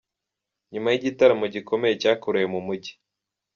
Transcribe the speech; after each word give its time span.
Nyuma 0.71 0.87
yigitaramo 0.89 1.45
gikomeye 1.55 1.93
cyakorewe 2.01 2.47
mu 2.53 2.59
mujyi 2.65 2.91